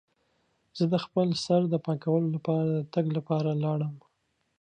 [0.77, 3.93] زه د خپل سر د پاکولو لپاره د تګ لپاره لاړم.